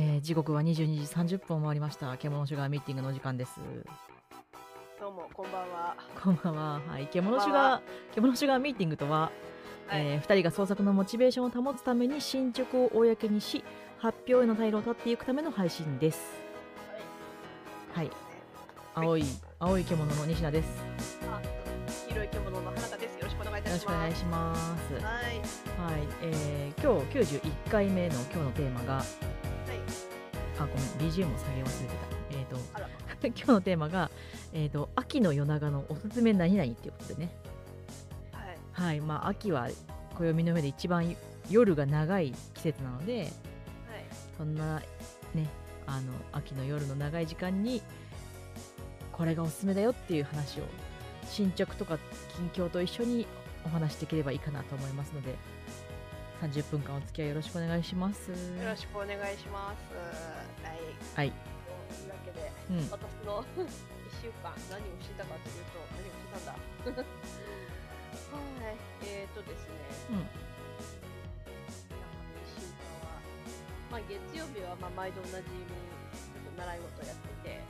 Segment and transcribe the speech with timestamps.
[0.00, 0.74] えー時刻は22
[1.26, 2.16] 時30分を回りました。
[2.16, 3.58] 獣シュガーミーティングの時間です。
[5.00, 5.96] どうも、こんばんは。
[6.22, 6.80] こんばんは。
[6.86, 7.08] はい。
[7.08, 7.80] 獣シュガー、
[8.14, 9.32] 獣シュガーミーティングとは、
[9.88, 13.64] はいえー二人が創作のモチベーションを保つために進捗を公にし、
[13.98, 16.20] 発表への退路を断っていくための配信です。
[17.92, 18.10] はい。
[18.94, 19.24] 青い、
[19.58, 20.68] 青い獣の西田です。
[21.28, 21.40] あ、
[22.06, 23.18] 黄色い獣の花田です。
[23.18, 23.82] よろしくお願いいたします。
[23.82, 24.94] よろしくお願いします。
[24.94, 25.02] はい。
[25.92, 26.08] はい。
[26.22, 29.27] えー今日91回目の今日のテーマが、はい。
[30.58, 32.38] あ、ごめん、BGM を下げ忘れてた。
[32.38, 32.88] えっ、と、あら。
[33.26, 34.10] 今日のテーマが、
[34.52, 37.30] えー、と秋の夜長のおすすめ何々っていうことでね
[38.32, 38.58] はい。
[38.72, 39.68] はいまあ秋は
[40.16, 41.16] 暦の上で一番
[41.50, 43.30] 夜が長い季節なのではい。
[44.36, 44.80] そんな
[45.34, 45.48] ね
[45.86, 47.82] あの秋の夜の長い時間に
[49.12, 50.64] これがおすすめだよっていう話を
[51.28, 51.98] 進捗とか
[52.36, 53.26] 近況と一緒に
[53.64, 55.34] お話しできればいいかなと思いますので
[56.40, 60.37] 30分間お付き合いよろしくお願いしますよろしくお願いします。
[60.68, 60.76] はい。
[61.16, 66.52] はいというわけで、うん私の 一週間何をしてたかというと、何をしてたんだ。
[68.28, 68.76] はい。
[69.04, 69.74] えーとですね。
[70.10, 70.28] うん
[72.44, 73.16] 一週間は、
[73.90, 77.60] まあ月曜日はまあ毎度おなじみちょっと習い事やってて。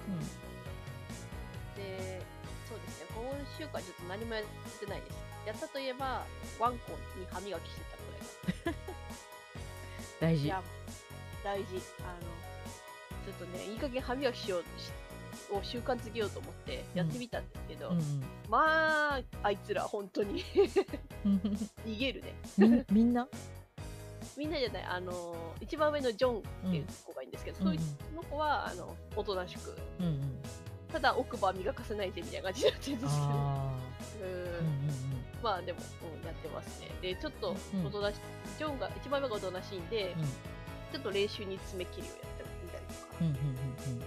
[1.78, 2.22] で、
[2.68, 3.22] そうですね、今
[3.56, 5.14] 週間ちょっと何もやってないです。
[5.46, 6.26] やったといえば、
[6.58, 8.78] ワンコに歯磨きしてたくらいだ。
[10.20, 10.48] 大事
[11.44, 11.80] 大事。
[12.00, 12.37] あの、
[13.28, 14.90] ちょっとね、いい加減歯磨きしようし
[15.52, 18.24] を習慣づけようと思ってやってみたんですけど、うんうん。
[18.48, 20.42] まあ、あいつら本当に
[21.24, 21.36] うん。
[21.86, 22.22] 逃げる
[22.56, 22.84] ね。
[22.90, 23.28] みんな？
[24.36, 27.82] みんなじゃない、あの、一番上のジョンっていう子がいいんですけど、うんそ
[28.14, 30.38] の子は、あの、おとなしく、うんうん。
[30.90, 33.26] ただ奥歯磨かせないでみたいな感じになってるんですけど、
[35.42, 35.78] まあでも、
[36.20, 36.90] うん、やってますね。
[37.02, 38.14] で、ちょっとうんおとなし、
[38.58, 40.24] ジョンが、一番上がおとなしいんで、うん。
[40.90, 42.10] ちょっと練習に爪切りを
[43.20, 44.02] うんうんうんうん、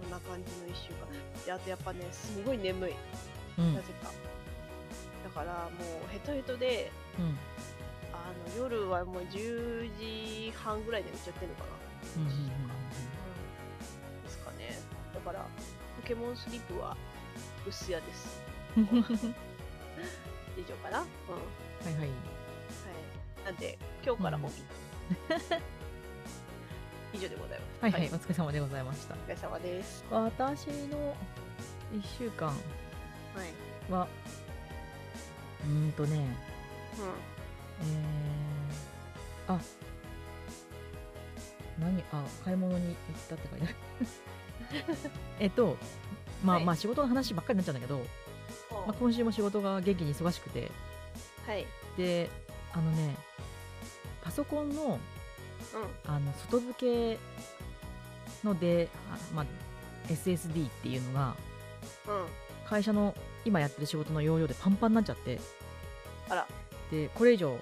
[0.00, 1.08] そんな感じの一週間。
[1.44, 2.92] で、あとやっぱね、すごい眠い、
[3.58, 4.10] うんうんなぜか。
[5.24, 7.38] だからもうヘトヘトで、うん
[8.12, 11.68] あの夜はもう10時半ぐらいで寝ちゃってるのかな。
[12.16, 12.44] うんうんうんう
[14.20, 14.78] んですかね。
[15.14, 15.46] だから、
[16.00, 16.96] ポケモンスリープは
[17.66, 18.42] 薄屋です。
[18.76, 19.04] うんうん
[20.58, 21.00] 以上かな。
[21.00, 21.06] うん。
[21.06, 22.08] はいはいはい。
[23.44, 24.62] なんで、今日から本気。
[27.12, 27.82] 以上でございます。
[27.82, 30.04] はいはい、お疲れ様でございましたお疲れ様です。
[30.10, 31.14] 私の
[31.92, 33.92] 1週間はい。
[33.92, 34.06] は
[35.64, 36.20] うーんとねう
[37.80, 39.60] えー、あ
[41.78, 42.94] 何あ買い物に行っ
[43.28, 44.96] たって書いてある
[45.40, 45.76] えっと
[46.44, 48.02] まあ、はいまあ仕事の話ばっかりになっちゃうんだけど、ん。
[48.86, 50.70] まあ、今週も仕事が元気に忙しくて
[51.46, 51.66] はい。
[51.96, 52.28] で
[52.72, 53.16] あのね
[54.22, 54.98] パソコンのう
[56.06, 57.18] あの外付け
[58.44, 59.46] ので、あまあ、
[60.08, 61.36] SSD っていうのが。
[62.68, 63.14] 会社の
[63.46, 65.40] 今やってる仕事の容量でパンパンになっちゃって
[66.28, 66.46] あら。
[66.90, 67.56] でこれ以上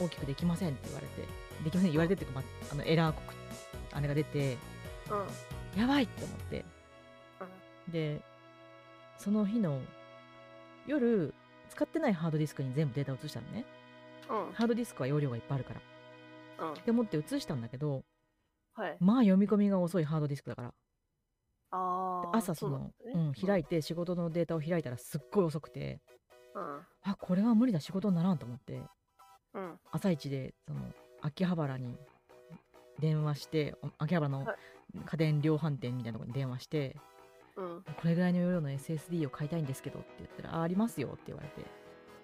[0.00, 1.22] 大きくできませんって言われて
[1.64, 3.34] できません言われてっていうか、まあ、あのエラー告
[3.92, 4.56] あれが出て
[5.74, 5.80] うん。
[5.80, 6.64] やばいって思って
[7.86, 7.92] うん。
[7.92, 8.20] で
[9.16, 9.78] その日の
[10.86, 11.32] 夜
[11.70, 13.64] 使ってないハードディスクに全部データを移したのね
[14.28, 14.52] うん。
[14.54, 15.80] ハードディスクは容量がいっぱいあるから
[16.58, 16.72] うん。
[16.72, 18.04] って思って移したんだけど
[18.74, 18.96] はい。
[19.00, 20.74] まあ読み込みが遅いハードディスクだから
[21.70, 22.36] ああ。
[22.36, 26.00] 朝そのうん、開いて仕事のデータを開いたらすっごい遅くて
[26.54, 26.80] うん。
[27.02, 28.82] あこれは無理だ仕事にならんと思って
[29.54, 29.78] うん。
[29.90, 30.80] 朝一でその
[31.22, 31.96] 秋葉原に
[33.00, 34.56] 電話してお秋葉原のはい
[35.04, 36.96] 家電量販店みたいなところに電話して、
[37.56, 37.82] うん。
[37.82, 41.68] これぐらいの容量の SSD を買いたいんですけどって言ったらあありますよって言われて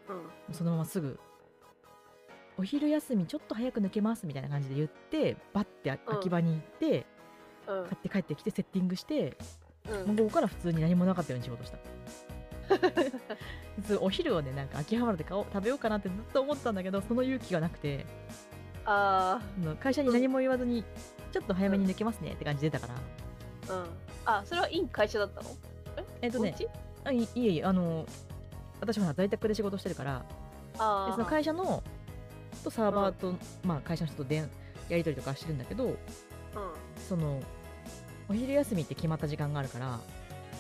[0.09, 0.55] うん。
[0.55, 1.19] そのまますぐ
[2.57, 7.05] お昼休みちょっと早く抜けますみたいな感じで言ってバッて秋葉に行って、うん
[7.67, 9.39] 買って帰ってきてセッティングして、
[9.89, 10.07] うん。
[10.09, 11.79] もうここから普通に何もなかったように仕事した
[13.77, 18.05] 普通お昼をねなんか秋葉原で買おう食べようかなってずっと思ってたんだけどその勇気がなくて
[18.85, 19.41] あ
[19.81, 20.85] 会社に何も言わずに
[21.33, 23.79] ちょっと早めに抜けますねって感じで出たからあ。
[23.79, 23.87] うん。
[24.27, 25.49] あ、それはイン会社だったの？
[26.21, 26.29] え？
[26.29, 26.55] っとね
[27.05, 28.05] あいいえいえあの
[28.81, 30.25] 私は在宅で仕事してるから
[30.79, 31.07] ああ。
[31.07, 31.83] でその会社の
[32.63, 33.35] とサーバーと、
[33.65, 34.49] まあ、会社の人と電
[34.89, 35.95] やり取りとかしてるんだけどうん。
[37.09, 37.41] その
[38.29, 40.01] お昼休みって決まった時間があるから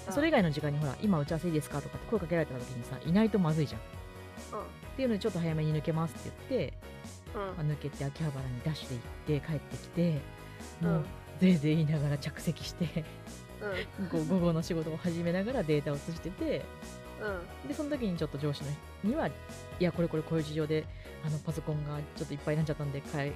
[0.08, 3.85] うんそれ以外の時間にほら今打ち合わせいいですかとかって声かけられた時にさいないとまずいじゃんっ
[4.61, 4.96] うん。
[4.96, 6.75] ていうのでちょっと早めに抜けますって言って、
[7.35, 8.94] うんまあ、抜けて秋葉原にダッシュで
[9.37, 10.20] 行って帰ってきて
[10.82, 11.05] うんもう
[11.41, 13.05] ぜいぜい言いながら着席して
[14.12, 16.62] 午後の仕事を始めながらデータを移してて
[17.21, 17.69] うん。
[17.69, 18.71] でその時にちょっと上司の
[19.05, 19.33] にはい
[19.79, 20.85] やこれこれこういう事情で
[21.27, 23.33] あのパソコンがちょっといっぱいになっちゃったんで買い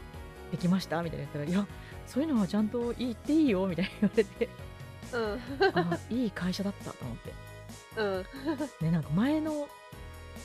[0.50, 1.66] できましたみたいな言ったら「いや
[2.06, 4.48] そういうのはちゃんと言っていいよ」みたいな言われて
[5.12, 5.40] うん。
[5.74, 7.32] あいい会社だったと思って。
[7.96, 8.24] うん。
[8.80, 9.68] ねなんか前の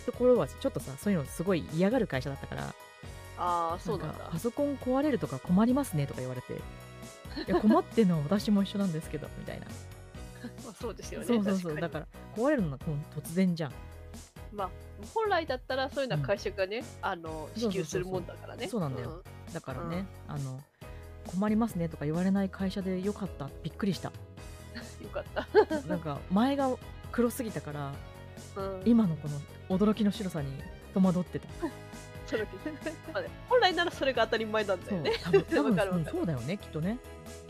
[0.05, 2.73] ところはちょっとさそういうのすごい嫌がる会社だったから
[3.37, 4.13] ああそうなんだ。
[4.15, 6.57] かパソコン壊れるとか困りますねとか言われてい
[7.47, 9.65] や困ってんのは私も一緒なんですけどみたいな。
[9.65, 9.75] まあ
[10.83, 12.77] そうですよねそうそうそうだから壊れるのは
[13.15, 13.71] 突然じゃん。
[14.51, 14.69] まあ
[15.13, 18.67] 本来だったらそういうのは会社がね、あのそうそうそうそう支給するもんだからね。
[18.67, 19.23] そうなんだよ。
[19.53, 20.59] だからね、あの
[21.27, 23.49] 困りますねとか言われない会社でよかった。
[23.63, 24.11] びっくりした。
[24.11, 24.11] う
[25.01, 25.47] んよかった、
[25.87, 26.69] なんか前が
[27.11, 27.93] 黒すぎたから
[28.55, 30.51] うん、今のこの驚きの白さに
[30.93, 31.47] 戸惑ってた
[32.33, 32.47] それ
[33.13, 33.29] まあね。
[33.47, 35.11] 本来ならそれが当たり前なんだよね。
[35.23, 36.97] 多分多分 わかるうんそうだよねきっとね、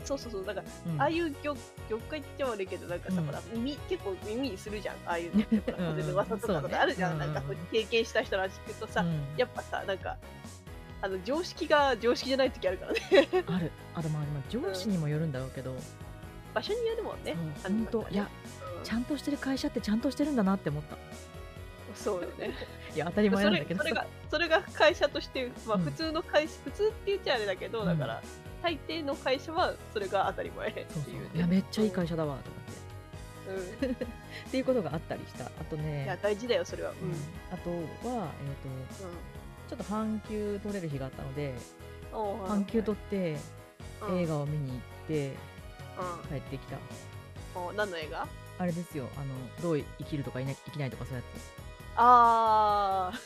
[0.04, 1.00] そうそうそうだから、うん。
[1.00, 1.56] ああいう業
[1.88, 3.26] 業界って悪いけどなんかさ、うん。
[3.26, 4.96] ほら耳結構耳にするじゃん。
[5.06, 7.42] ああいうのってほらうん風の噂とかとあるじゃん、うんなんか
[7.72, 9.22] 経験した人の話聞くとさ、うん。
[9.38, 10.16] やっぱさなんか
[11.00, 13.00] あの常識が常識じゃない時あるからね。
[13.48, 13.72] ある。
[13.94, 15.74] あとまあまあ上司にもよるんだろうけど、
[16.52, 17.34] 場所によるもんね。
[17.62, 18.28] 本当いや
[18.78, 18.84] うん。
[18.84, 20.96] ちゃんとしてる会社ってちゃんとしてるんだなって思った。
[21.94, 22.52] そうよね
[22.94, 23.82] いや当たりそ前なんだけど。
[23.82, 25.84] れそれがそれが会社として、まあ、うん。
[25.84, 28.22] 普通の会社、普通って言っちゃあれだけど、うんだから
[28.62, 31.22] 大抵の会社はそれが当たり前ってそうそういう。
[31.24, 33.84] ねいやめっちゃいい会社だわと思って。
[33.84, 33.98] うん、う んっ
[34.50, 35.44] ていうことがあったりした。
[35.44, 36.90] あといやね大事だよそれは。
[36.90, 37.08] うん。
[37.08, 37.14] うん。
[37.52, 37.70] あと
[38.08, 39.08] は、えー、と
[39.68, 41.54] ちょっと半休取れる日があったので
[42.46, 43.36] 半休取って
[44.08, 44.18] うん。
[44.18, 46.76] 映画を見に行ってう帰ってきた。
[47.76, 48.26] 何の映画？
[48.56, 49.08] あれですよ。
[49.16, 49.26] あの
[49.62, 51.28] どう生きるとかいな生きないとかそういうや
[51.96, 53.20] ああ、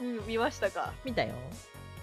[0.00, 0.92] うん、見ましたか？
[1.02, 1.34] つ見たよ。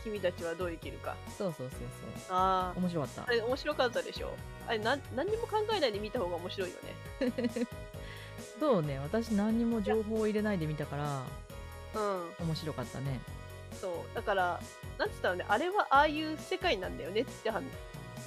[0.03, 1.15] 君たちはどう生きるか。
[1.37, 1.79] そうそうそう
[2.27, 2.35] そう。
[2.35, 3.21] あ面白かった。
[3.21, 4.31] ああれ面白かったでしょ？
[4.67, 6.75] あれなん何にも考えないで見た方が面白いよ
[7.21, 7.33] ね。
[8.59, 8.99] そうね。
[8.99, 11.21] 私何にも情報を入れないで見たから
[11.95, 11.99] う
[12.43, 12.45] ん。
[12.47, 13.19] 面白かったね。
[13.79, 14.15] そう。
[14.15, 14.59] だから
[14.97, 15.45] なんつったらね？
[15.47, 17.49] あれはああいう世界なんだよねって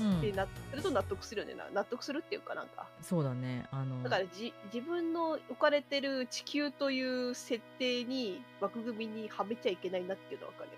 [0.02, 0.20] はうん。
[0.20, 1.54] でなすると納得するよね。
[1.54, 2.88] な納得するっていうかなんか。
[3.02, 3.66] そうだね。
[3.70, 4.02] あの。
[4.02, 10.76] だからじ自分の置かれてる地球という設定に枠組みにはめちゃいけないなっていうのは分かるよ。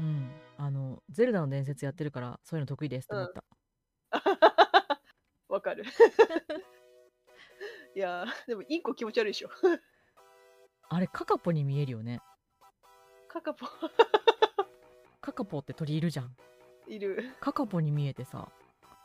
[0.00, 0.30] うん。
[0.56, 3.44] あのゼルダの伝説やってるからそういうの得意ですって思った、
[5.48, 5.84] わかる。
[7.96, 9.50] いやーでもインコ気持ち悪いでしょ。
[10.88, 12.20] あれカカポに見えるよね。
[13.28, 13.66] カカポ。
[15.20, 16.36] カカポって鳥いるじゃん
[16.86, 17.34] いる。
[17.40, 18.48] カカポに見えてさ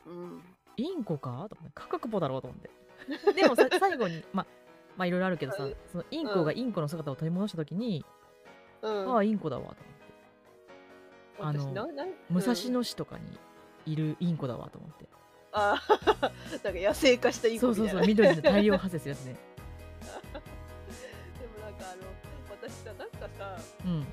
[0.05, 0.41] うん。
[0.77, 1.47] インコか？
[1.49, 2.69] と思ってカカポだろうと思って。
[3.33, 4.45] でもさ最後にま
[4.97, 8.05] まあいろいろあるけどさうんそのインコがインコの姿を取り戻した時に、
[8.81, 9.13] うん。
[9.15, 9.89] ああインコだわと思って。
[11.41, 13.39] あの私なな武蔵うん野市とかに
[13.85, 15.07] いるインコだわと思って、
[15.53, 16.21] あー。
[16.63, 19.35] なんか野生化したインそうそコみたいうなそう緑で大量発生するやつね。
[21.39, 22.03] でもなんかあの
[22.61, 24.05] 私さなんかさうん。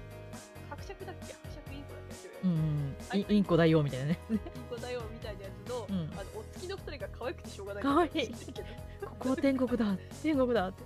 [0.70, 1.34] 伯爵だっけ？
[2.46, 2.52] うん
[3.14, 4.19] うんイインコだよみたいなね。
[4.31, 4.38] イン
[4.70, 5.96] コだよみたいなやつの,、うん。
[6.12, 7.82] あのお月の二人が可愛くてしょうがない。
[7.82, 8.10] 可愛い。
[8.10, 10.82] んだけどここは天国だ天国だって。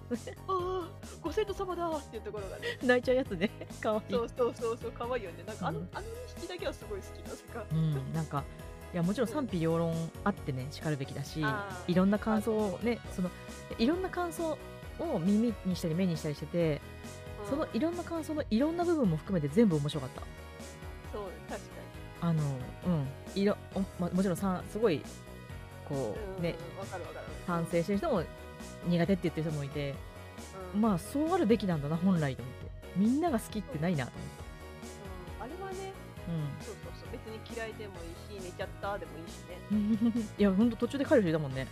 [0.48, 0.88] ああ
[1.22, 2.78] ご先祖様だっていうところがね。
[2.82, 3.50] 泣いちゃうやつね。
[3.80, 4.12] かわい。
[4.12, 5.44] いそうそうそうそう可愛いよね。
[5.46, 5.88] なんかあの,、うん。
[5.92, 6.10] あの2
[6.40, 7.64] 匹だけはすごい好きなぜか。
[7.70, 8.44] うんなんか
[8.92, 11.40] いやもちろん賛否両論あってねしかるべきだし
[11.86, 13.30] いろんな感想をねその
[13.78, 14.58] いろんな感想
[14.98, 16.80] を耳にしたり目にしたりしてて、
[17.48, 20.22] そのうんいろんな感想のいろんな部分も含めて全部面白かった
[22.20, 22.42] あの
[22.86, 23.40] うん。
[23.40, 25.02] いろおまもちろんさすごい
[25.88, 26.54] こにうね。
[27.46, 28.22] 反省してる人も
[28.86, 29.94] 苦手って言ってる人もいて、
[30.74, 30.80] うん。
[30.80, 32.70] まあそうあるべきなんだな本来と思って。
[32.96, 34.12] みんなが好きってないなと
[35.38, 35.44] うん。
[35.44, 35.92] あれはね
[36.28, 37.08] 思そうそうそう。
[37.12, 37.94] 別に嫌いでも
[38.30, 39.56] いいし寝ちゃったでもいいしね。
[39.56, 41.66] って、うん、いやほんと途中で帰る人いたもんね、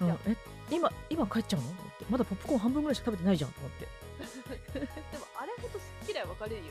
[0.00, 0.10] う、うんん。
[0.10, 0.36] いや、え
[0.70, 1.66] 今今帰っちゃうの？
[1.68, 2.04] って。
[2.10, 3.86] まだポップコーン半分ぐらいしか食べてないじゃんと思って。
[4.74, 4.86] でも
[5.38, 6.70] あれほど好き嫌い分かれるよね。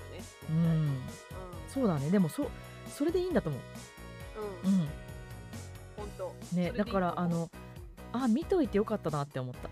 [0.49, 1.01] うん
[1.75, 2.09] そうだね。
[2.09, 2.49] でもそ
[2.87, 3.61] それでいいんだと思う。
[4.65, 4.73] うん。
[4.73, 4.79] うん。
[4.79, 4.87] うん
[5.97, 6.55] 本当。
[6.55, 7.49] ねだからあの
[8.13, 9.69] あ見といてよかったなって思った。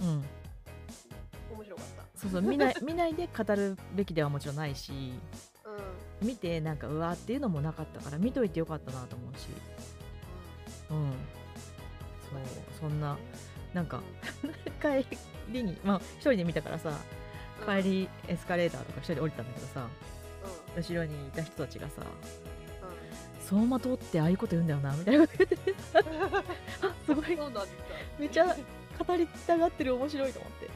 [0.00, 0.08] うん。
[0.08, 0.24] うん。
[1.56, 2.18] 面白かった。
[2.18, 4.92] そうそう見ない 見ないで語るべきではもちろんないし
[6.22, 6.26] うん。
[6.26, 9.48] 見てなんかうわーっていうのもなかったから見といてよかったなと思うし。
[10.90, 11.12] うん。
[12.30, 12.40] そう
[12.80, 13.18] そんな
[13.74, 14.00] なんか
[14.80, 15.06] 帰
[15.50, 16.98] りにまあ一人で見たからさ
[17.66, 19.82] 帰りエスカレーターとか一人で降りたんだけどさ。
[19.82, 20.17] うん
[20.78, 23.58] 後ろにいた人たちがさうん。
[23.58, 25.74] 走馬灯ってああいうこと言うんだよなみたいなこと言ってて
[26.82, 27.38] あすごい。
[28.18, 30.70] めっちゃ語りたがってる面白いと思って。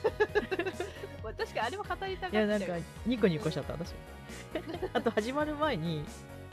[1.22, 2.74] まあ確かにあれは語りたがっいやなんか
[3.06, 3.94] ニコニコしちゃった私。
[4.92, 6.04] あと始まる前に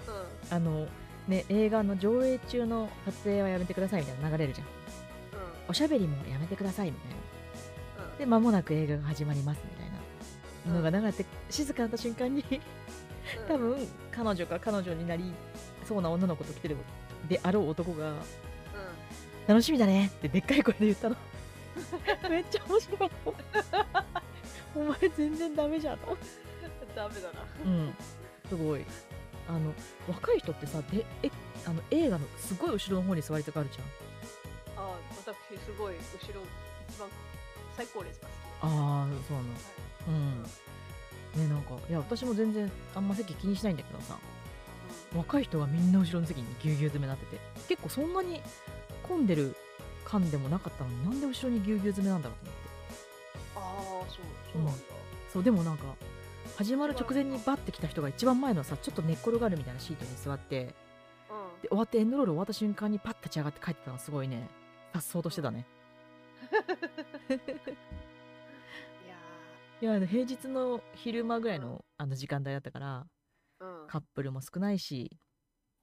[0.07, 0.55] うん。
[0.55, 0.87] あの
[1.27, 4.67] ね映画の上映中の撮影はやめてくださいみたいなの流れるじゃん。
[4.67, 4.73] うん。
[5.69, 7.15] おしゃべりもやめてくださいみたいな。
[8.11, 8.17] うん。
[8.17, 9.86] で間もなく映画が始まりますみたいな
[10.73, 12.43] のが流れて静かになった瞬間に
[13.47, 15.33] 多分彼女か彼女になり
[15.87, 16.77] そうな女の子と来てる
[17.27, 18.17] であろう男がうん
[19.47, 21.15] 「楽しみだね」ってでっかい声で言ったの。
[22.29, 23.11] めっちゃ面白い
[24.75, 26.17] お前全然ダメじゃんと。
[26.95, 27.45] ダメだな。
[27.63, 27.95] うん。
[28.49, 28.83] すごい。
[29.47, 29.73] あの
[30.07, 31.29] 若い人ってさでえ
[31.65, 33.85] あの映画のすごい後ろの方に座りたがるじゃん。
[34.83, 36.41] あ私すごい後ろ
[36.89, 37.09] 一番
[37.75, 39.49] 最高列が好きああそうなの
[40.07, 40.43] うん。
[40.43, 44.17] ねなんかいや私も全然あんま席気にしないんだけどさ。
[45.15, 47.41] 若い人がみんな後ろの席にぎゅうぎゅう詰めになってて。
[47.67, 48.41] 結構そんなに
[49.07, 49.55] 混んでる
[50.03, 52.67] 感でもなかったのになんで後ろにぎゅうぎゅう詰めなんだろうと思って。
[53.55, 54.83] ああそうそうなんだ、
[55.33, 55.83] そうでもなんか
[56.57, 60.73] 始まる直前にバッて来た人が一番前のさちょっと寝っ転がるみたいなシートに座って
[61.29, 61.61] うん。
[61.61, 64.49] で終わってエンドロール終わった瞬間にパッて立ち上がって帰ってたのがすごいね。
[64.93, 65.65] さっそうとしてたね
[69.79, 73.87] いや平日の昼間ぐらいのあの時間帯だったからーうん。
[73.87, 75.11] カップルも少ないし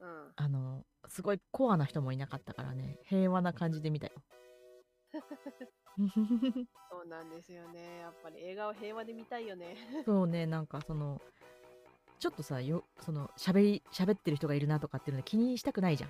[0.00, 0.32] うん。
[0.34, 4.12] あのすごいコアな人もいなかったからね平和な感じで見たよ。
[6.90, 8.00] そうなんですよね。
[8.00, 9.76] やっぱり映画は平和で見たいよね。
[10.04, 11.20] そうねなんかその
[12.18, 16.08] ちょっとさよその喋り喋ってる人がいるなとかっていうので気にしたくないじゃ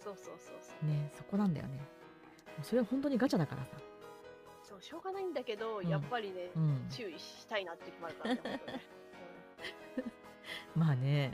[0.00, 0.84] そうそうそうそう。
[0.86, 1.78] んねそこなんだよね。
[2.62, 3.76] それは本当にガチャだからさ
[4.78, 5.88] そうしょうがないんだけど、うん。
[5.88, 6.86] やっぱりね、うん。
[6.90, 8.60] 注意したいなって決まるからね
[10.76, 11.32] まあね、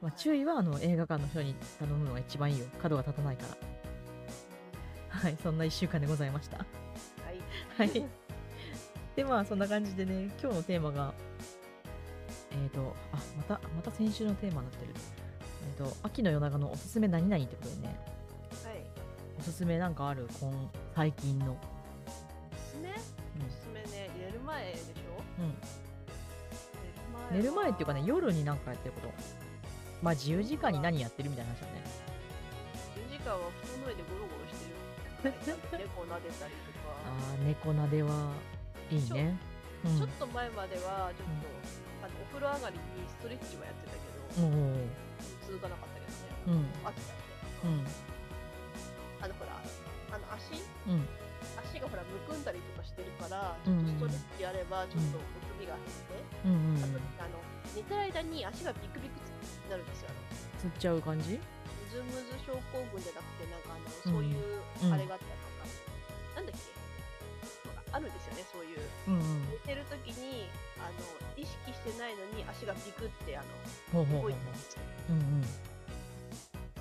[0.00, 2.66] まあ、注意はあの映画館の人に頼むのが一番いいよ。
[2.80, 3.56] 角が立たないから。
[5.08, 6.58] はいそんな1週間でございました。
[6.58, 6.64] うん
[7.76, 7.88] はい。
[7.88, 8.06] はい。
[9.14, 11.14] でまあそんな感じでね今日のテーマが
[12.50, 14.92] えっ、とあまたまた先週のテーマになってる。
[15.78, 18.00] えっ、と秋の夜長のおすすめ何々ってことでね。
[18.64, 18.84] はい。
[19.38, 20.26] おすすめなんかある？
[20.40, 21.56] 今最近の
[25.42, 29.12] うん、うん、寝る前っていうかね夜になんかやってること。
[30.02, 31.82] まあ自由時間に何やってるみたいな話だね。
[33.06, 34.74] 10時間は布団の上でゴロゴロしてる。
[35.30, 36.90] よ猫撫でたりとか。
[37.06, 38.34] あー猫なでは
[38.90, 39.38] いいね。
[39.84, 39.96] うん。
[39.98, 41.46] ちょっと前まではちょっと、
[42.02, 43.98] あのお風呂上がりにストレッチもやってたけ
[44.42, 44.50] ど、
[45.46, 46.66] 続かなかったけうどね、ん。
[46.82, 47.86] 飽きちゃって、うん。
[49.22, 49.54] あのほら
[50.10, 50.58] あの足？
[50.90, 51.06] うん。
[51.62, 53.88] 足がほらむくんだりとかしてるからちうん。
[53.88, 56.76] ょっとストレッチやればちょっとむくみが減って、うんうん。
[56.76, 57.40] うんあとあの
[57.72, 60.12] 寝てる間に足がビクビクになるんですよ
[60.60, 61.40] つっちゃう感じ？
[61.40, 61.40] ム
[61.88, 64.92] ズムズ症候群じゃなくてなんかあのうんそういううん。
[64.92, 65.64] あれがあったりとか、
[66.36, 66.60] なんだっけ？
[67.92, 68.80] あるんですよねそういう。
[69.08, 69.48] うんうん。
[69.50, 71.00] 寝てる時にあの
[71.36, 73.42] 意識してないのに足がビクってあ
[73.96, 74.82] の動いてるんですよ。
[75.10, 75.42] うん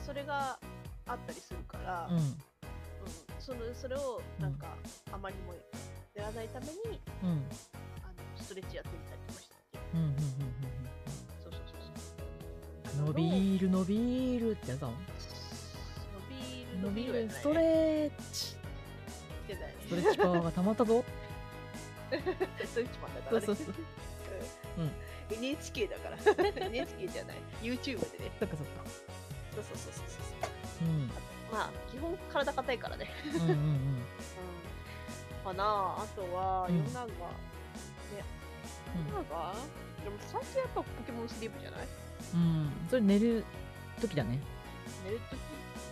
[0.05, 0.59] それが
[1.07, 2.17] あったりするから、うん。
[2.17, 2.23] うん。
[2.23, 2.37] うん
[3.39, 4.67] そのそれをなんか、
[5.11, 5.53] あまりも
[6.15, 6.73] やらないために
[7.23, 7.29] うん。
[7.29, 7.45] うん
[8.03, 8.13] あの
[8.43, 9.55] ストレッチやってみたりとかして
[9.93, 10.15] うんうん
[11.43, 13.03] そうそうそうそうう。
[13.03, 14.95] ん伸びる伸びるってやつだもん。
[16.83, 17.61] 伸びる伸びるストーレ
[18.07, 18.55] ッチチし
[19.47, 21.03] てないストレッチパワーがたまったぞ。
[22.11, 23.39] ストレッチマンだから。
[23.39, 23.75] ねそうそうそう。
[24.77, 24.83] うん。
[24.83, 24.91] うん。
[25.37, 26.17] NHK だから。
[26.67, 27.37] NHK じゃない。
[27.61, 28.31] YouTube でね。
[28.39, 28.83] そっかそっか。
[29.55, 30.03] そうそうそうそう
[30.79, 30.87] そう。
[30.87, 31.07] うん。
[31.51, 33.07] まあ基本体硬いからね。
[33.35, 34.00] うんうんうんうん
[35.41, 35.63] かな。
[35.63, 36.77] ああとはうん。
[36.77, 37.11] 夜長、ね。
[38.95, 39.53] 夜長
[40.03, 41.87] でも最近やっぱポケモンスリープじゃない？
[42.33, 42.71] うん。
[42.89, 43.43] それ寝る
[44.01, 44.39] 時だね。
[45.05, 45.39] 寝るとき、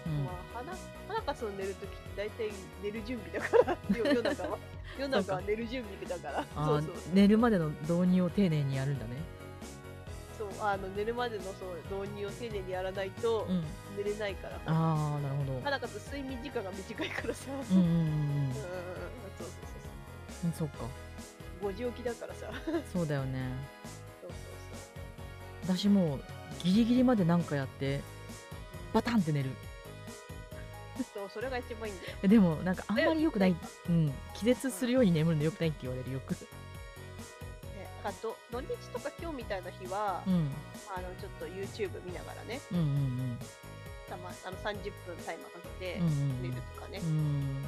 [0.07, 0.23] うん。
[0.25, 0.73] まあ花
[1.07, 2.49] 花香さん寝るときって大体
[2.83, 3.77] 寝る準備だから。
[3.97, 4.57] 夜 夜中は。
[4.97, 6.65] 夜中は寝る準備だから。
[6.65, 9.11] そうそう寝るまでの導入を丁寧にやるんだね。
[10.37, 13.63] そうあの寝るまでのそう導入を丁寧にやらないとうん。
[13.97, 15.61] 寝れないから、ああなるほど。
[15.63, 17.45] 花香さん睡眠時間が短いからさ。
[17.71, 18.53] うんうんうん
[20.45, 20.77] うんそっか。
[21.61, 22.47] そう5時起きだからさ。
[22.65, 23.39] そうそうだよね。
[24.21, 24.31] そう
[25.63, 26.19] 私もう
[26.63, 28.01] ギリギリまでなんかやって
[28.93, 29.49] バタンって寝る。
[30.97, 32.17] そうそうそれが一番いいんだよ。
[32.23, 33.55] えでもなんかあんまり良くない、
[33.89, 36.37] うん、気絶するように眠るの良くないって言われるよくね
[38.03, 40.49] だからど土日とか今日みたいな日は、うん。
[40.93, 42.59] あのちょっと YouTube 見ながらね。
[42.71, 43.37] うんうん
[44.09, 47.65] たまあの30分タイマーかけてうんうん寝るとかね、うんうん。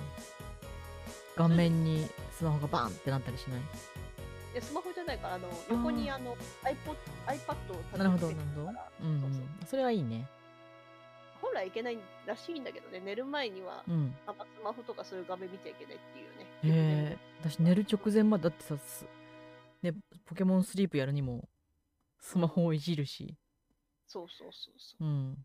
[1.37, 2.09] 顔面に
[2.41, 3.61] スマホがバンってなったりしない？
[4.55, 8.69] でスマホじゃないからあの横にあの iPod, iPad を立ててなるほどなるほど。
[9.03, 9.31] うんそう
[9.67, 10.27] それはいいね。
[11.39, 12.99] 本来いけないらしいんだけどね。
[12.99, 14.15] 寝る前にはうん。
[14.25, 16.45] あんまスマホとかそういう画面見ちゃいけないっていうね。
[16.63, 19.05] へえ私寝る直前までだってさす
[19.83, 19.93] ね
[20.25, 21.47] ポケモンスリープやるにも
[22.19, 23.37] スマホをいじるし。
[24.07, 25.05] そうそうそうそう。
[25.05, 25.37] うん。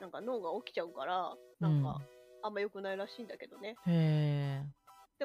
[0.00, 2.00] なんか脳が起きちゃうからなんか
[2.42, 4.79] あんま良くないらしいんだけどね、うん、へえで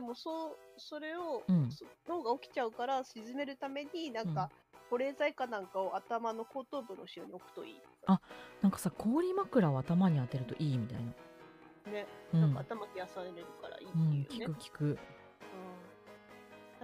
[0.05, 1.71] もそうそれを、うん。
[1.71, 4.49] そ脳が起きちゃうから沈めるためになんか、
[4.89, 7.81] 保冷剤かなんかを頭の後頭部の後ろに置くといい。
[8.07, 8.21] あ
[8.61, 10.99] なんかさ氷枕を頭に当てるといいみたい
[11.85, 11.91] な。
[11.91, 12.41] ね、うん。
[12.41, 14.45] なんか頭冷やされるからいいってうんいうね。
[14.45, 14.97] 聞く聞く、うん、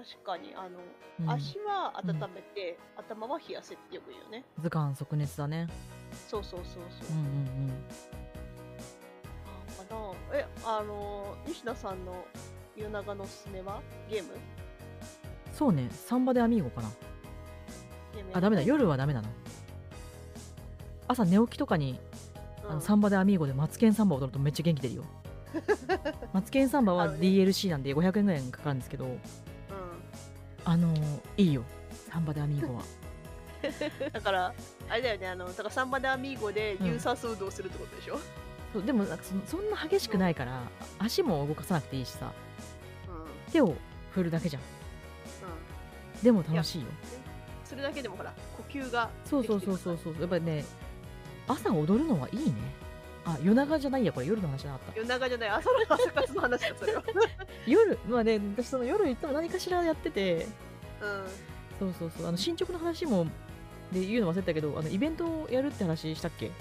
[0.04, 0.80] 確かにあの、
[1.20, 4.46] うん、足は温めて、頭は冷やせってよく言うよね。
[4.60, 5.68] 図鑑即熱だね。
[6.28, 7.18] そうそうそうそう。
[7.18, 7.22] う。
[7.22, 7.86] んうん
[9.80, 12.26] あかなえ、あの、西田さんの
[12.76, 13.82] 夜長のおすすめは？
[14.10, 14.34] ゲーム？
[14.34, 14.40] うん
[15.54, 15.90] そうね。
[15.92, 16.90] サンバでアミーゴかな。
[18.16, 18.62] ゲームあダメだ。
[18.62, 19.30] 夜はダメだな
[21.08, 22.00] 朝寝起きとかに
[22.68, 25.04] あのサンバでアミーゴでマツケンサンバ踊るとめっちゃ元気出るよ。
[26.32, 29.20] マツケンサンバは DLC なんで500円ぐらいかかるんですけどうん。
[30.64, 31.64] あのーいいよ。
[32.10, 32.84] サンバでアミーゴは。
[34.14, 34.54] だから、
[34.90, 38.20] あれだよね、あの、だからサンバでアミーゴで有酸素運動するってことでしょ、
[38.74, 40.64] そうでもなんかそのそんな激しくないから
[40.98, 42.32] 足も動かさなくていいしさ。
[43.52, 43.76] 手を
[44.12, 44.62] 振るだけじゃん。
[46.24, 46.88] でも楽しいよ。
[47.66, 50.16] それだけでもほら、呼吸がそうそうそうそうそう。
[50.20, 50.66] やっぱりね
[51.48, 52.54] 朝踊るのはいいね。
[53.24, 54.26] あ夜長じゃないやこれ。
[54.28, 55.00] 夜の話なかった。
[55.00, 57.04] 夜長じゃない、朝の朝活の話だ、それは。
[57.68, 60.48] 夜まあね私その夜行っても何かしらやってて。
[61.02, 61.24] うん。
[61.80, 62.28] そうそうそう。
[62.28, 63.26] あの進捗の話も
[63.92, 66.48] で言うの忘れたけどあのイベントをやるって話したっけ？
[66.48, 66.52] ウ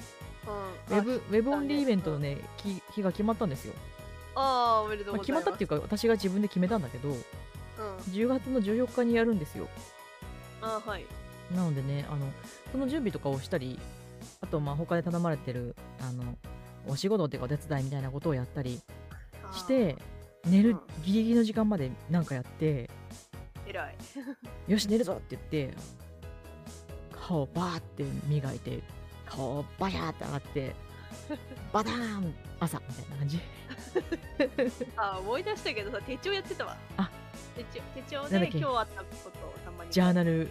[0.91, 0.99] うん。
[0.99, 3.75] ェブウェブオンリーイベントのね、日日が決まったんですよ、
[4.35, 5.41] ああー、おめでとうまあ、ございます。
[5.41, 7.17] 決まったっていうか私が自分で決めたんだけどうん。
[8.13, 9.69] 10月の14日にやるんですよ
[10.63, 11.05] あーはい。
[11.55, 12.27] なのでねあの
[12.71, 13.79] その準備とかをしたり
[14.41, 16.37] あとまあ他で頼まれてるあの
[16.87, 18.81] お仕事っていうかお手伝いみたいなことをやったり
[19.53, 19.97] して
[20.47, 22.89] 寝るうんギリギリの時間までなんかやって
[23.67, 23.97] 偉い。
[24.73, 25.77] よし寝るぞって言って
[27.27, 28.83] 顔バーって磨いて
[29.27, 30.75] 顔バヤーって上がって
[31.73, 33.41] バターン朝みたいな感じ。
[34.97, 36.77] あー思い出したけどさ、手帳やってたわ。
[36.97, 37.11] あ。
[37.57, 39.91] 手帳手帳で今日あったことをたまに。
[39.91, 40.49] ジャーナル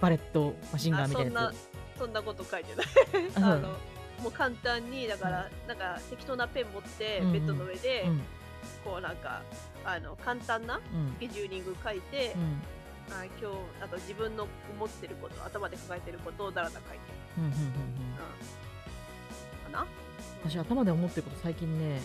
[0.00, 1.58] バレットマシンガンみたいなやあそんな
[1.98, 2.86] そんなこと書いてない。
[3.30, 3.68] つ ああの
[4.22, 8.22] もう簡単にだから、なんか適当なペン持って、ベッドの上で、うん。
[8.82, 9.42] こうなんか
[9.84, 11.12] あの簡単なうん。
[11.14, 12.62] スケジューリング書いて、うん。
[13.12, 13.46] あ今日
[13.82, 17.58] あと自分の思ってること頭で抱えてることをだらだら書いてる、うんうんうん。
[17.58, 17.64] うん
[19.74, 19.86] な。
[20.42, 22.00] 私頭で思ってること最近ね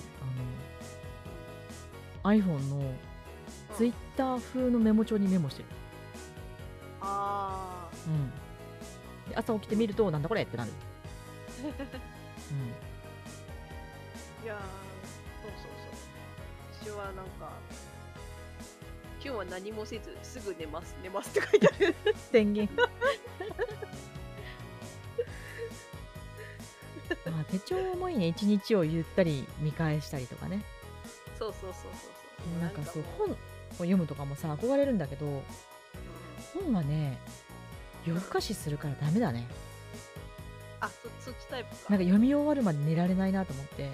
[2.23, 2.93] あの iPhone の
[3.75, 5.67] ツイッター風のメモ帳にメモしてる、
[7.01, 8.29] あうん、
[9.29, 10.73] で朝起きてみるとなんだこれってなる、ー
[11.63, 11.69] うん、
[14.45, 14.58] いやー
[15.41, 15.69] そうそう
[16.84, 16.93] そう。
[16.93, 17.21] 私はなんか
[19.23, 21.93] 今日は何もせずすぐ寝ます寝ますって書いてある。
[22.32, 22.67] 宣言
[27.51, 28.27] 手帳もいいね。
[28.27, 30.63] 一日をゆったり見返したりとかね。
[31.38, 31.91] そうそうそうそう
[32.51, 32.62] そう。
[32.62, 33.35] なんかそうも本を
[33.77, 35.41] 読むとかもさ憧れるんだけどうん。
[36.65, 37.17] 本はね
[38.05, 39.47] 夜更かしするからダメだね。
[40.79, 41.75] あそそっちタイプか。
[41.89, 43.89] なんか読み終わるまで寝られないなと思って。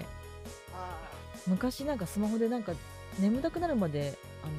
[0.74, 0.98] あ
[1.46, 2.72] 昔なんかスマホでなんか
[3.18, 4.52] 眠たくなるまであの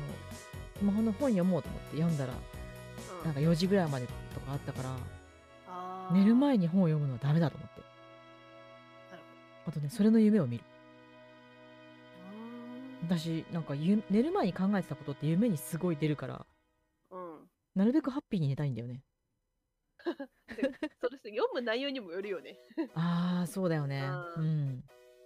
[0.79, 2.36] スマホの本読もうと思って読んだらー、
[3.19, 3.25] うん。
[3.25, 4.95] なんか4時ぐらいまでとかあったから
[6.13, 7.65] 寝る前に本を読むのはダメだと思
[9.67, 10.63] あとねそれの夢を見る。
[13.03, 16.45] 私なんかゆ寝る前に考えてたことって夢にすごい出るから。
[17.12, 17.32] うん。
[17.34, 19.03] うんなるべくハッピーに寝たいんだよね。
[19.99, 20.21] それ
[21.32, 22.58] 読む内容にもよるよね。
[22.95, 24.01] ああそうだよね。
[24.38, 24.69] ううん。
[24.69, 24.84] ん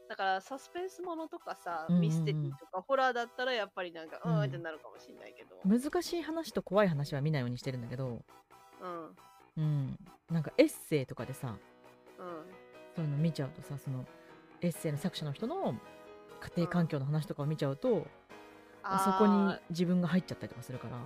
[0.09, 2.09] だからサスペンスものとかさ、うんうんうん。
[2.09, 5.55] ミステリーとかホラーだったらやっぱりなんかううんーんってなるかもしれないけど。
[5.63, 8.25] 難しい話と怖い話は見ないようにしてるんだけど。
[8.81, 9.05] うん。
[9.05, 9.15] うん。
[9.55, 9.97] うん
[10.29, 11.57] なんかエッセイとかでさ
[12.17, 14.05] そういうの見ちゃうとさその
[14.61, 15.75] エッセイの作者の人の
[16.39, 18.05] 家庭環境の話とかを見ちゃうと、
[18.83, 20.97] あそこにー自分が入っちゃったりとかするから。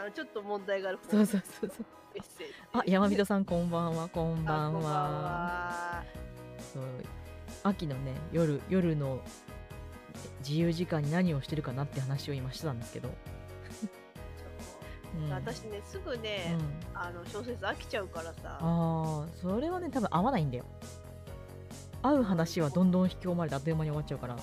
[0.00, 1.86] あのちょっと問題がある方そうそうそうそう。
[2.14, 4.98] エッセイあ山人さんこんばんはこんばんあこんばんは。
[5.00, 6.04] は
[6.72, 6.82] そう
[7.64, 9.20] 秋のね夜夜の
[10.46, 13.08] 自由時間に何をしてるかなって話を今してたんですけど、
[15.30, 16.56] 私ねすぐうね、
[16.94, 18.58] ん、あの小説飽きちゃうからさ。
[18.60, 20.64] ああそれはね多分合わないんだよ
[22.08, 24.36] 合う話はどんどん引き込まれてあっという間に終わっちゃうから、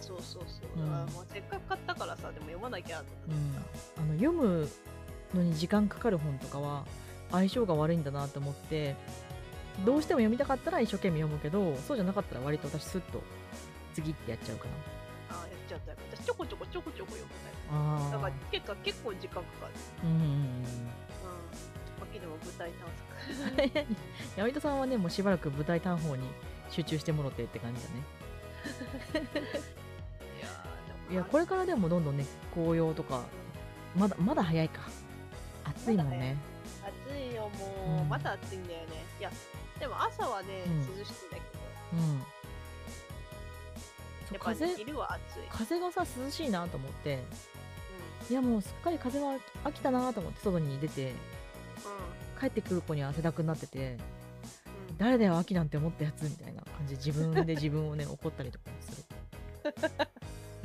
[0.00, 0.94] そうそうそう、うん。
[0.94, 4.68] あもうせっかく買ったからさでも読まなきゃとう思ってん、あの読む
[5.34, 6.84] のに時間かかる本とかは
[7.30, 8.96] 相性が悪いんだなと思って
[9.84, 13.22] どうしても読みたかったら一生懸命読むけどそうじゃなかったら割と私スッと
[13.94, 14.66] 次ってやっちゃうか
[15.30, 17.72] あやっちゃうタイプ私ちょこちょこちょこちょこ読むタイプ。
[17.72, 19.72] なあだからー結構結構時間かかる。
[20.04, 20.34] うんうんうんうん。
[22.02, 23.88] 秋でも舞台探索。
[23.88, 23.96] うん
[24.36, 26.24] 山人さんはねもうしばらく舞台探訪に
[26.70, 27.94] 集中してもろてって感じだね。
[31.10, 33.24] いやこれからでもどんどんね紅葉とか
[33.96, 34.82] まだまだ早いか。
[35.64, 36.36] 暑いもんね。
[37.08, 38.08] 暑いよもう、うん。
[38.08, 38.86] まだ暑いんだよね。
[39.18, 39.30] いや
[39.78, 40.98] でも朝はね、うん。
[40.98, 41.42] 涼しいんだけ
[41.92, 42.18] うん。
[42.20, 42.24] ど
[44.34, 47.18] やっぱ、ね、風昼は暑い、風がさ涼しいなと思って。
[48.30, 51.08] いやもうすっかり風は飽きたなと思って外に出てうん。
[51.08, 51.14] うん
[52.40, 53.96] 帰ってくる子には汗だくになってて。
[54.14, 54.19] うん
[55.00, 56.94] 誰だよ秋なんて思ったやつみたいな感じ。
[56.94, 58.76] で自分で自分をね 怒ったりとかも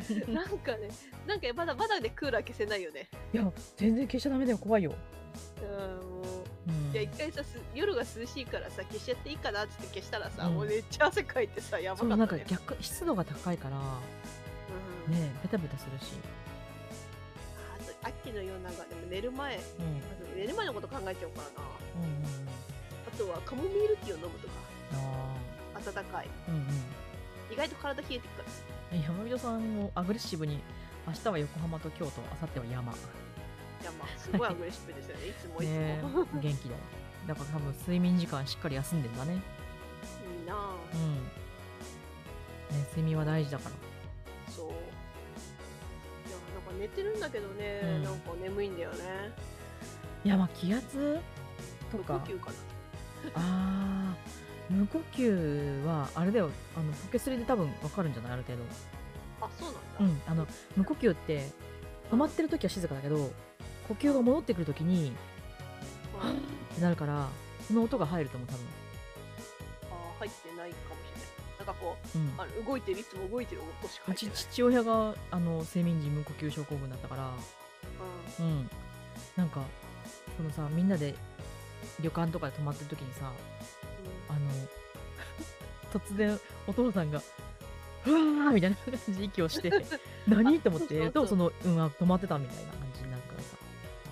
[0.04, 0.34] する。
[0.34, 0.90] なんかね
[1.26, 3.08] なんかまだまだねクーラー消せないよね。
[3.34, 4.94] いや全然消しちゃダメだよ怖いよ、
[5.62, 6.26] うんもう。
[6.68, 6.92] うん。
[6.92, 10.56] いや一回さす夜が涼しいからさ消しちゃっていいかなっつって消したらさ、うん。
[10.56, 12.46] もうめっちゃ汗かいてさやばかかったね。
[12.46, 15.14] 逆湿度が高いからうん。
[15.14, 16.12] ねベタベタするし、
[17.74, 19.56] あと秋の夜長でも寝る前。
[19.56, 21.70] うん、寝る前のこと考えちゃおうからな。
[22.04, 22.45] うん
[23.18, 24.54] とはカモミールティーを飲むとか。
[24.94, 26.30] あ温かい。
[26.48, 26.64] ーうんうん。
[27.52, 28.44] 意外と体冷えてくか
[28.92, 28.98] ら。
[28.98, 30.60] 山人さんもアグレッシブに
[31.08, 32.92] 明日は横浜と京都明後日は山。
[32.94, 32.98] ね
[33.82, 35.28] いやまあすごいアグレッシブですよね。
[35.28, 36.02] いつもいつも、え
[36.42, 36.82] 元気だよ
[37.28, 39.34] だから多分睡眠時間しっかり休んでんだね。
[39.34, 39.40] いい
[40.48, 40.74] なあ。
[40.94, 41.16] うん。
[41.16, 41.22] ね
[42.90, 43.76] 睡眠は大事だから。
[44.52, 44.68] そう。
[44.68, 44.76] いや
[46.54, 48.04] なんか寝てるんだけどね、うん。
[48.04, 48.96] なんか眠いんだよね。
[50.24, 51.20] いやまあ気圧
[51.92, 52.54] と無呼か吸かな
[53.34, 56.50] あー無呼吸はあれだよ。
[56.76, 58.32] あのポケスリで多分わかるんじゃない？
[58.34, 58.64] ある程度。
[59.42, 61.50] あそうなんだ、うんあの無呼吸って
[62.12, 63.32] 止まってる時は静かだけど
[63.88, 65.12] 呼吸が戻ってくる時に
[66.24, 66.32] うん。
[66.32, 66.34] っ
[66.76, 67.28] てなるから
[67.68, 68.66] その音が入ると思う多分。
[69.92, 71.58] あ入ってないかもしれない。
[71.60, 72.34] なんかこううん。
[72.38, 77.30] あの動いてるいつも動いてる音しかうち父親があの睡眠時無呼吸症候群だったから。
[78.40, 78.70] ううん。
[79.36, 79.62] なんか
[80.38, 81.14] そのさみんなで
[82.02, 83.34] 旅館とかで泊まってる時にさん。
[84.30, 84.50] あの
[85.94, 87.22] 突然お父さんが
[88.06, 89.72] 「うわー!」みたいな感じで息をして
[90.28, 90.60] 何？
[90.60, 93.58] と思ってとその、うん、あ止まってたみたいな感じになるからさ。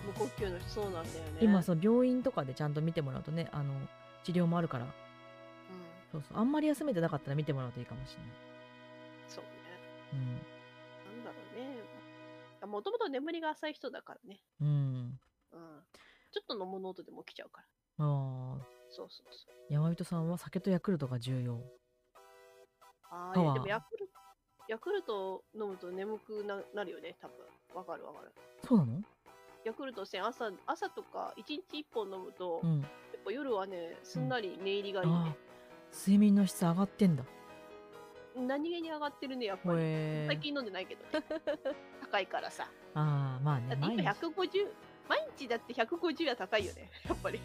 [0.06, 1.38] 無呼吸の人そうなんだよね。
[1.42, 3.74] 今その病院とかでちゃんと見てもらうとねあの
[4.24, 4.86] 治療もあるから。
[4.86, 4.92] うん。
[6.12, 6.38] そうそう。
[6.38, 8.18] あんまり休めてなかったら見てもらうといいかもし
[9.28, 9.52] そうね。
[10.14, 12.68] れないなんだろうね。
[12.68, 14.40] もともと眠りが浅い人だからね。
[14.62, 14.83] うんうんうん
[16.34, 18.06] ちょっと飲むノートでも起きちゃうから。
[18.06, 19.56] ああそうそうそう。
[19.74, 21.60] 山人さんは酒とヤクルトが重要。
[23.10, 24.10] ああでもヤクル
[24.68, 27.16] ヤクルト飲むと眠くななるよね。
[27.22, 27.38] 多分。
[27.76, 28.32] わかるわかる。
[28.64, 29.02] そうなの？
[29.66, 32.82] ヤクルト1000朝朝とか1日1本飲むと、やっうん
[33.26, 35.96] ぱ夜はねすんなり寝入りがいいあね、ー。
[35.98, 37.24] 睡眠の質上がってんだ。
[38.36, 39.80] 何気に上がってるねやっぱり、
[40.28, 41.26] 最近飲んでないけどね。
[42.02, 42.68] 高いからさ。
[42.96, 44.26] ああまあねだって今毎日。
[44.26, 44.68] 150
[45.10, 47.40] 毎日だって150は高いよね やっぱり。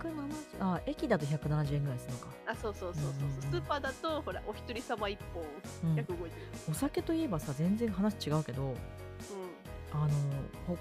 [0.00, 3.32] 170あ駅だと170円ぐらいするのか、あそうそうそうそう,、うんう。
[3.32, 3.42] んうん。
[3.42, 5.42] スーパーだとほらお一人様1本
[5.90, 5.98] うん。
[5.98, 6.30] 150
[6.70, 8.74] お酒といえばさ全然話違うけどうん。
[9.92, 10.10] あの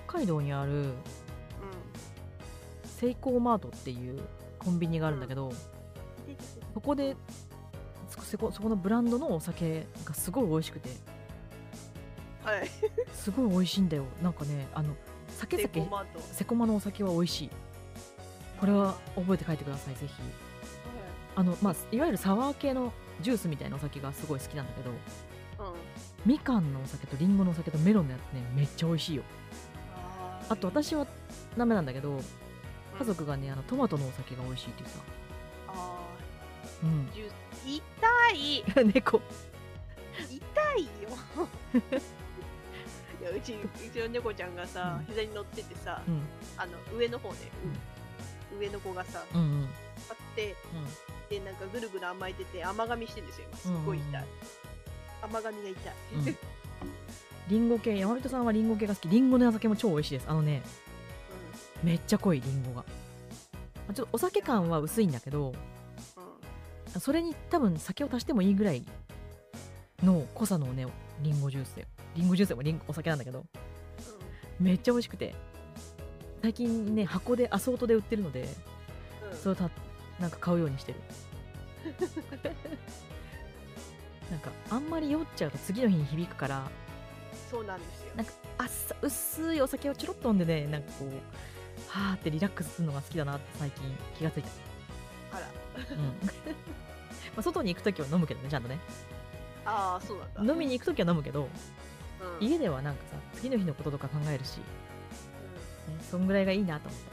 [0.06, 0.94] 北海道にあるうん。
[2.86, 4.22] セイコーマートっていう
[4.60, 5.52] コンビニがあるんだけど、
[6.74, 7.16] そこで
[8.10, 10.90] そそこそこのブランドのお酒がすごい美味しくて。
[12.44, 12.68] はい。
[13.14, 14.06] すごい美味しいんだよ。
[14.24, 14.96] なんかねあの
[15.36, 17.50] 酒セコーマートセコマのお酒は美味しい。
[18.60, 20.14] これは覚えて帰ってくださいぜひ。
[21.36, 24.96] あのまあいわゆるサワー系のジュースみたいなお酒がすごい好きなんだけどうん。
[26.26, 29.24] みかんのお酒とりんごのお酒とメロンのやつねめっちゃ美味しいよ。
[30.48, 31.06] あと私は
[31.58, 32.20] ダメなんだけどうん。
[32.98, 35.00] 家族がねあのトマトのお酒が美味しいっていうさ。
[35.68, 36.00] あ
[36.84, 37.10] うん。
[37.66, 37.82] 痛
[38.34, 38.64] い。
[38.94, 39.22] 猫。
[40.18, 41.10] 痛いよ
[43.26, 45.06] いやうちうちの猫ちゃんがさ、うん。
[45.08, 46.22] 膝に乗っててさ、うん。
[46.58, 47.38] あの上の方で、
[48.60, 49.70] 上の子がさうんうん。
[50.12, 50.56] あって
[51.28, 53.48] でなんかぐるぐる甘えてて甘噛みしてんですよ。
[53.50, 54.26] 今すっごい痛い、
[55.24, 56.28] 甘噛みが痛い、うん。
[56.28, 56.38] うん
[57.48, 59.10] りんご系山人さんはりんご系が好き。
[59.10, 60.30] りんごのお酒も超美味しいです。
[60.30, 60.62] あのね
[61.84, 62.86] めっちゃ濃いりんごが。
[63.90, 65.54] あちょっとお酒感は薄いんだけどうん。
[66.94, 68.86] うんそれに多分酒を足してもいいぐらい
[70.04, 70.86] の濃さのね
[71.22, 73.46] りんごジュースでりんごジュースでもりんお酒なんだけど
[74.60, 75.36] めっちゃ美味しくて
[76.42, 78.48] 最近ね箱でアソートで売ってるので
[79.42, 79.70] それをた
[80.20, 81.00] なんか買うようにしてる。
[84.32, 86.70] なんかあんまり酔っちゃうと次の日に響くから
[87.52, 88.12] そうなんですよ。
[88.16, 91.10] なんかあっさ薄いお酒をちょろっと飲んでねなんかこう
[91.90, 93.84] はーってリラックスするのが好きだなって最近
[94.18, 94.50] 気がついた、
[95.38, 95.48] あら。
[95.92, 96.06] うん。
[96.06, 96.14] ま
[97.38, 98.80] あ外に行く時は飲むけどねちゃんとね。
[99.66, 100.54] ああそうなんだ。
[100.54, 101.50] 飲みに行く時は飲むけど
[102.40, 102.48] うん。
[102.48, 104.64] 家ではなんかさ次の日のこととか考えるし、ね、
[106.00, 106.06] うん。
[106.06, 107.06] そんぐらいがいいなと思って。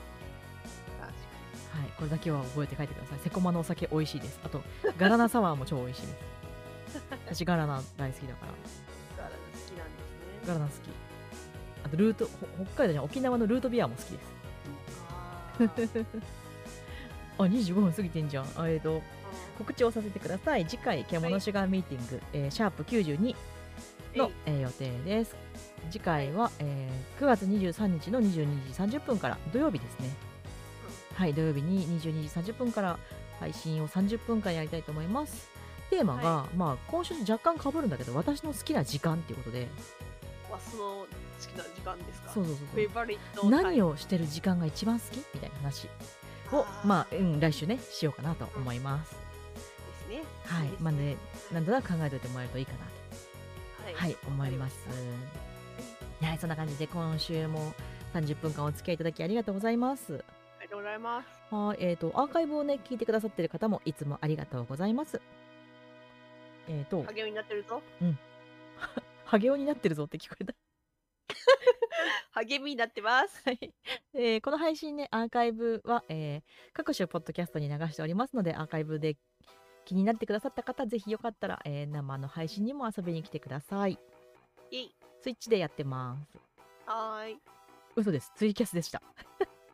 [1.01, 3.19] 確かはいこれだけは覚えて帰ってください。
[3.21, 4.41] セコマのお酒美味しいです。
[4.45, 4.63] あと
[4.99, 6.17] ガラナサワーも超美味しいです。
[7.27, 8.53] 私ガラナ大好きだから。
[8.53, 8.59] に
[9.17, 10.47] ガラナ好きなんですね。
[10.47, 10.75] ガラナ好き。
[11.85, 14.19] あとルートほ北海道じゃ沖縄のルートビアも好きです。
[15.09, 15.53] あ
[17.43, 18.47] あ25分過ぎてんじゃん。
[18.57, 19.03] あえっ、と
[19.59, 20.67] 告知をさせてください。
[20.67, 23.35] 次回獣シュガーミーティング、えーシャープ92
[24.19, 25.37] の、えー予定です。
[25.91, 30.11] 次回は、えー9月23日の22時30分から土曜日ですね。
[31.15, 32.99] はい土曜日に22時30分から
[33.39, 35.51] 配信を30分間やりたいと思います。
[35.91, 39.69] テーマが、まあ今週と若干かぶるんだけど私の好きな時間っていうことで。
[40.51, 41.07] わその好
[41.41, 42.33] きな時間ですか？
[42.33, 42.57] そうそう
[43.35, 45.89] そう何をしてる時間が一番好きみたいな話
[46.53, 49.13] をまあ、うん、来週ねしようかなと思います、
[50.11, 50.23] ですね。
[50.45, 50.69] はい。
[50.69, 50.73] ね。
[50.81, 51.17] まあね
[51.53, 52.79] なんとなく考えておいてもらえるといいかな。
[52.79, 52.92] と
[53.95, 54.87] はいはい、思います。
[56.21, 57.75] はい、そんな感じで今週も
[58.15, 60.25] 30分間お付き合いいただきありがとうございます。
[60.59, 65.21] ありがとうございますはい、えっ、と、アーカイブをね、聞いてくださってる方もいつもありがとうございます。
[66.69, 67.83] えっ、と、励みになってるぞ
[69.25, 70.55] ハゲオになってるぞって聞こえた。
[72.33, 73.75] 励みになってますはい、
[74.15, 79.17] えーこの配信ね、アーカイブは、えー各種ポッドキャストに流しておりますので、アーカイブで
[79.85, 83.99] 気になってくださった方、ぜひよかったら、えー生の配信にも遊びに来てください。
[84.71, 86.39] イェイスイッチでやってます。
[86.87, 87.39] はーい
[87.97, 88.33] 嘘です。
[88.35, 89.03] ツイキャスでした。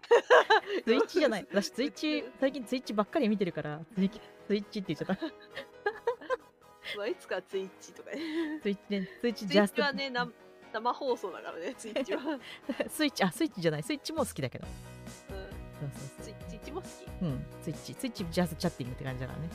[0.84, 1.46] ツイッチじゃない。
[1.50, 5.24] 私ツイッチ、最近ツイッチばっかり見てるから、ツイキツイッチって言っちゃった。
[6.96, 10.28] まあいつかツイッチとかねツイッチね、ツイッチツイジャストッチはねな
[10.72, 12.40] 生放送だからねツイッチは、うん、
[12.88, 13.82] スイッチ、あ、スイッチじゃない。
[13.82, 14.66] スイッチも好きだけど。
[14.66, 17.08] そうそうツイツイッチも好きそう。
[17.22, 19.48] うん、ツイッチ、ツイッチジャストチャッティングって感じだからね。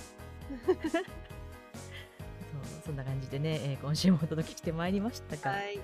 [0.66, 0.76] そう、
[2.86, 5.80] そんな感じでね、えー今週もお届けしてまいりましたが、はい。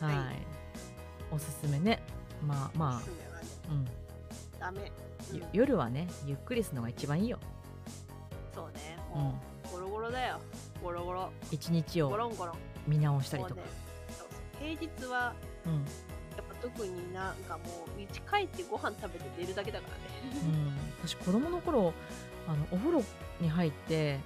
[0.00, 0.16] はい。
[0.16, 0.46] はい。
[1.30, 2.02] おすすめね。
[2.46, 3.48] まあまおすすめはね。
[3.68, 3.84] あ、うん。
[4.58, 4.92] ダメ、
[5.52, 7.38] 夜はね、ゆっくりするのが一番いいよ。
[8.54, 8.98] そうね。
[9.14, 9.70] うん。
[9.72, 10.40] ゴロゴロだよ。
[10.82, 11.30] ゴロゴロ。
[11.50, 12.56] 一日をゴロンゴロン。
[12.86, 13.54] 見直したりとか。
[13.56, 13.64] もう。
[13.64, 13.70] ね
[14.08, 14.66] そうそう。
[14.66, 15.34] 平日は
[15.66, 15.72] うん。
[15.74, 17.64] やっぱ特になんかも
[17.96, 20.40] う家帰ってご飯食べて寝るだけだからね。
[20.42, 21.92] うん、私子供の頃
[22.48, 23.04] あのお風呂
[23.40, 24.18] に入って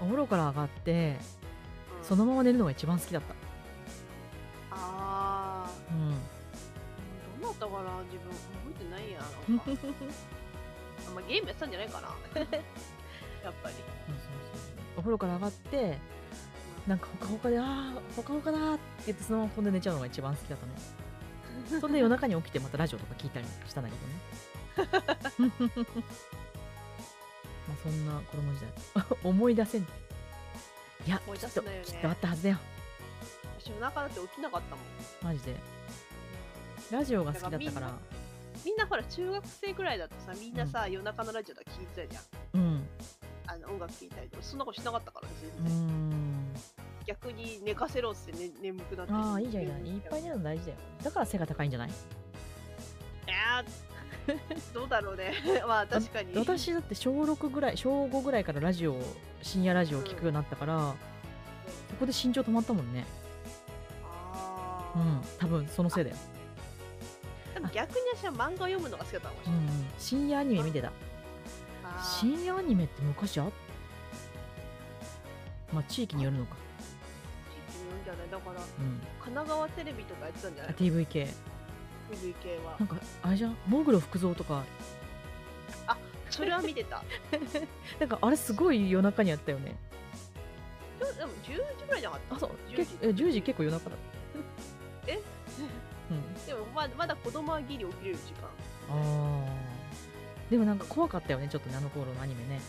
[0.00, 1.16] お風呂から上がって
[2.02, 3.34] そのまま寝るのが一番好きだった、
[4.70, 6.10] ああうん、
[7.42, 8.30] どうだったかな自分。
[8.30, 9.64] 覚えてないやなんか。
[11.08, 12.08] あんまゲームやってたんじゃないかな。
[12.38, 12.54] やっぱり。
[13.42, 13.76] そうそうそう。
[14.96, 15.98] お風呂から上がって
[16.86, 25.06] なんかほかほかでああほかほかだーって言ってそのまま布団で寝ちゃうのが一番好きだったねそんで夜中に起きてまたラジオとか聞いたりしたんだけどね。
[25.38, 25.48] ま
[26.32, 26.35] あ
[27.90, 28.70] そんな子供時代。
[29.24, 29.86] 思い出せんい。
[31.10, 31.86] や思いきっと出せないよね。
[31.86, 32.58] きっとあったはずだよ。
[33.58, 35.34] 私お腹だって起きなかったもん。
[35.34, 35.56] マジで。
[36.90, 37.92] ラジオが好きだったから。
[38.64, 42.24] みんなほら中学生ぐらいだとさみんなさ、夜中のラジオとか聞いてたじゃん。
[42.54, 42.88] うん。
[43.46, 44.42] あの音楽聴いたりとか。
[44.42, 46.54] そんなことしなかったから全然、ん。
[47.06, 49.12] 逆に寝かせろって、ね、眠くなって。
[49.12, 49.84] ああいいじゃんいいじゃん。
[49.84, 50.78] 眠いっぱい寝るの大事だよ。
[51.02, 51.90] だから背が高いんじゃない？
[51.90, 51.92] い
[53.28, 53.85] やー
[54.74, 55.32] どうだろうね。
[55.66, 56.34] まあ確かに。
[56.36, 58.96] 私だって小6ぐらい小5ぐらいからラジオ
[59.42, 60.94] 深夜ラジオを聞くようになったから、
[61.90, 63.04] そこで身長止まったもんね。
[64.04, 64.98] あー。
[65.00, 66.16] うん多分そのせいだよ、
[67.54, 70.92] でも逆に私は漫画を読むのが好きだったかもしれない、うん、深夜アニメ見てた。
[72.20, 73.50] 深夜アニメって昔あっ
[75.72, 76.56] まあ地域によるのか。
[77.70, 78.30] 地域によるんじゃない？
[78.30, 79.00] だからうん。
[79.20, 81.06] 神奈川テレビとかやってたんじゃあない TV
[82.10, 83.56] 系 ?TV 系はなんかあれじゃん？
[83.66, 84.64] モグロ福蔵とか。
[86.28, 87.02] それは見てた。
[88.00, 89.74] なんかあれすごい夜中にやったよね。
[90.98, 92.36] でもでも10時ぐらいじゃなかった？
[92.36, 92.50] あそう。
[92.68, 93.96] 10結え10時結構夜中だ
[95.06, 95.20] え？
[96.10, 96.34] うん。
[96.46, 98.48] でもまだまだ子供はギリ起きれる時間。
[98.90, 100.50] あー。
[100.50, 102.60] でもなんか怖かったよねちょっとねあの頃のアニメね。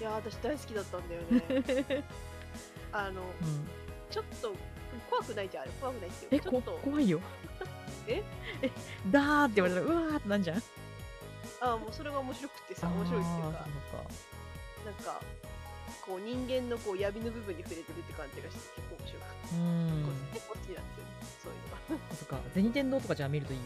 [0.00, 2.04] いやー私大好きだったんだよね。
[2.92, 3.68] あのうん。
[4.10, 4.52] ちょっと
[5.08, 5.72] 怖くないじゃんあれ。
[5.80, 7.20] 怖くないっていえちょっと怖いよ
[8.08, 8.22] え
[8.62, 8.70] え
[9.10, 10.62] だーって言われたらうわーってなんじゃん。
[11.60, 13.66] あーもうそれが面白くてさ面白いっていうか。
[14.84, 15.20] なんか
[16.06, 20.06] こう人間のこう闇の部分に触れてるって感じがして結構面白かった、そうん。
[20.32, 21.04] 結構好きなんですよ
[21.42, 21.58] そういう
[21.90, 22.16] のが。
[22.16, 23.64] そっか銭天堂とかじゃあ見るといいよ。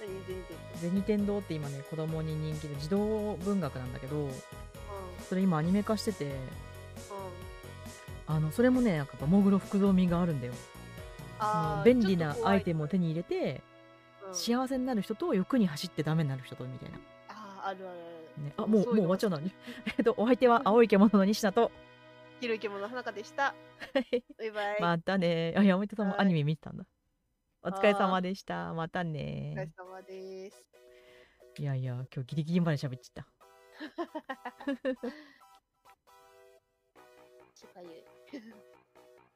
[0.00, 0.08] 何？
[0.26, 0.44] 全
[0.80, 4.26] 然銭天堂って今ね子供に人気で児童文学なんだけどうん。
[4.26, 4.34] うん
[5.28, 6.34] それ今アニメ化してて
[8.26, 10.52] あのそれもねなんかやっぱモグロ福蔵味があるんだよ
[11.44, 13.62] あー便利なアイテムを手に入れて
[14.26, 14.34] うん。
[14.34, 17.98] 幸せになる人と欲に走ってダメになる人とみたいな、あーあるある。
[18.36, 19.52] あるね、あもうもう終わっちゃうのに
[19.98, 21.70] えっとお相手は青い獣の西田と。
[22.40, 23.54] ひろいけもの花香でした。
[24.38, 25.54] バイバイ、またね。
[25.56, 26.84] あ山本さんもはいアニメ見てたんだ。
[27.62, 28.74] お疲れ様でした。
[28.74, 29.12] またお疲れ
[29.54, 30.66] ね様です。
[31.58, 33.28] いやいや今日ギリギリまで喋っちゃった